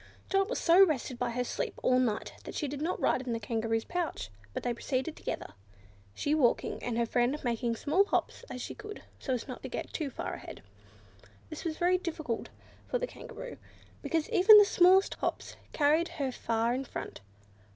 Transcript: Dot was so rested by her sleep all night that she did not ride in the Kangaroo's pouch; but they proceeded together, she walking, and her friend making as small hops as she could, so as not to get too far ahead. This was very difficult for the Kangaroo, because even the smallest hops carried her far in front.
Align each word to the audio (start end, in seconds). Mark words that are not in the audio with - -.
Dot 0.31 0.49
was 0.49 0.57
so 0.57 0.83
rested 0.83 1.19
by 1.19 1.29
her 1.29 1.43
sleep 1.43 1.79
all 1.83 1.99
night 1.99 2.33
that 2.43 2.55
she 2.55 2.67
did 2.67 2.81
not 2.81 2.99
ride 2.99 3.21
in 3.21 3.33
the 3.33 3.39
Kangaroo's 3.39 3.83
pouch; 3.83 4.31
but 4.51 4.63
they 4.63 4.73
proceeded 4.73 5.15
together, 5.15 5.53
she 6.15 6.33
walking, 6.33 6.81
and 6.81 6.97
her 6.97 7.05
friend 7.05 7.37
making 7.43 7.75
as 7.75 7.81
small 7.81 8.05
hops 8.05 8.41
as 8.49 8.63
she 8.63 8.73
could, 8.73 9.03
so 9.19 9.31
as 9.35 9.47
not 9.47 9.61
to 9.61 9.69
get 9.69 9.93
too 9.93 10.09
far 10.09 10.33
ahead. 10.33 10.63
This 11.51 11.63
was 11.63 11.77
very 11.77 11.99
difficult 11.99 12.49
for 12.87 12.97
the 12.97 13.05
Kangaroo, 13.05 13.57
because 14.01 14.27
even 14.31 14.57
the 14.57 14.65
smallest 14.65 15.13
hops 15.21 15.55
carried 15.71 16.07
her 16.17 16.31
far 16.31 16.73
in 16.73 16.83
front. 16.83 17.21